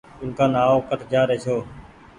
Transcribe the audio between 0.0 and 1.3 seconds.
اُولڪآن آئو ڪٺ جآ